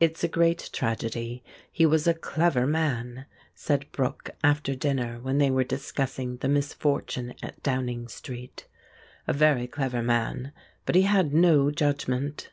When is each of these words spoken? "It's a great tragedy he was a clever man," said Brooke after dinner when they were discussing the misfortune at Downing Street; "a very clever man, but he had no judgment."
"It's 0.00 0.24
a 0.24 0.26
great 0.26 0.68
tragedy 0.72 1.44
he 1.70 1.86
was 1.86 2.08
a 2.08 2.12
clever 2.12 2.66
man," 2.66 3.26
said 3.54 3.86
Brooke 3.92 4.30
after 4.42 4.74
dinner 4.74 5.20
when 5.22 5.38
they 5.38 5.48
were 5.48 5.62
discussing 5.62 6.38
the 6.38 6.48
misfortune 6.48 7.34
at 7.40 7.62
Downing 7.62 8.08
Street; 8.08 8.66
"a 9.28 9.32
very 9.32 9.68
clever 9.68 10.02
man, 10.02 10.50
but 10.86 10.96
he 10.96 11.02
had 11.02 11.32
no 11.32 11.70
judgment." 11.70 12.50